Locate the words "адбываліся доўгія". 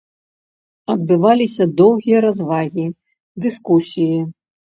0.93-2.23